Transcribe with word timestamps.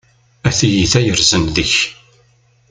A 0.47 0.49
tiyita 0.57 0.99
yersen 1.01 1.43
deg-k! 1.55 1.75